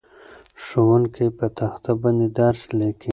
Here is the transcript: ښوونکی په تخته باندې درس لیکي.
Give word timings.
ښوونکی 0.63 1.27
په 1.37 1.45
تخته 1.57 1.91
باندې 2.01 2.27
درس 2.39 2.63
لیکي. 2.79 3.09